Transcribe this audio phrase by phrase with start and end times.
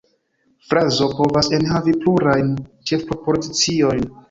[0.71, 2.51] Frazo povas enhavi plurajn
[2.93, 4.05] ĉefpropoziciojn.